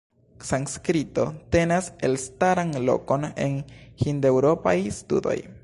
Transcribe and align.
Sanskrito 0.45 1.25
tenas 1.55 1.89
elstaran 2.09 2.73
lokon 2.87 3.29
en 3.47 3.61
Hindeŭropaj 4.05 4.77
studoj. 5.01 5.37